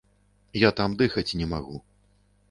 [0.61, 1.77] Я там дыхаць не магу.